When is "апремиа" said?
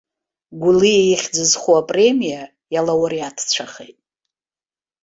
1.81-2.43